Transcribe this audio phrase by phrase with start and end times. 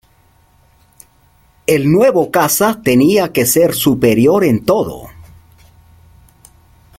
[1.67, 5.09] El nuevo caza tenía que ser superior en todo.